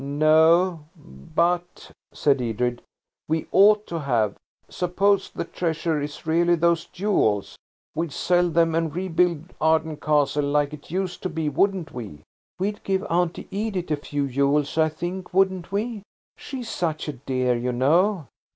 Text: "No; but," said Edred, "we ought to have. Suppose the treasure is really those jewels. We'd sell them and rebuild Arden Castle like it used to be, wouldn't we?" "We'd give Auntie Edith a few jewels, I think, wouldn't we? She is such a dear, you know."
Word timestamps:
"No; 0.03 0.79
but," 0.97 1.91
said 2.11 2.41
Edred, 2.41 2.81
"we 3.27 3.45
ought 3.51 3.85
to 3.85 3.99
have. 3.99 4.35
Suppose 4.67 5.29
the 5.29 5.43
treasure 5.45 6.01
is 6.01 6.25
really 6.25 6.55
those 6.55 6.85
jewels. 6.85 7.55
We'd 7.93 8.11
sell 8.11 8.49
them 8.49 8.73
and 8.73 8.95
rebuild 8.95 9.53
Arden 9.61 9.97
Castle 9.97 10.45
like 10.45 10.73
it 10.73 10.89
used 10.89 11.21
to 11.21 11.29
be, 11.29 11.49
wouldn't 11.49 11.93
we?" 11.93 12.21
"We'd 12.57 12.83
give 12.83 13.05
Auntie 13.11 13.47
Edith 13.51 13.91
a 13.91 13.95
few 13.95 14.27
jewels, 14.27 14.75
I 14.75 14.89
think, 14.89 15.35
wouldn't 15.35 15.71
we? 15.71 16.01
She 16.35 16.61
is 16.61 16.69
such 16.69 17.07
a 17.07 17.13
dear, 17.13 17.55
you 17.55 17.71
know." 17.71 18.25